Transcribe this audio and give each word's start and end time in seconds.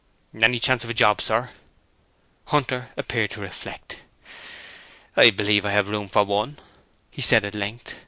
'Any 0.41 0.59
chance 0.59 0.83
of 0.83 0.89
a 0.89 0.95
job, 0.95 1.21
sir?' 1.21 1.51
Hunter 2.47 2.89
appeared 2.97 3.29
to 3.29 3.39
reflect. 3.39 3.99
'I 5.15 5.29
believe 5.29 5.63
I 5.63 5.73
have 5.73 5.89
room 5.89 6.09
for 6.09 6.23
one,' 6.25 6.57
he 7.11 7.21
said 7.21 7.45
at 7.45 7.53
length. 7.53 7.99